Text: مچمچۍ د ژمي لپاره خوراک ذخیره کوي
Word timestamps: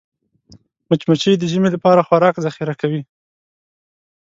مچمچۍ 0.89 1.33
د 1.37 1.43
ژمي 1.51 1.69
لپاره 1.75 2.05
خوراک 2.07 2.35
ذخیره 2.45 2.73
کوي 2.81 3.01